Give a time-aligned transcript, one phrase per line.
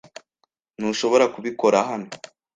[0.77, 2.09] Ntushobora kubikora hano.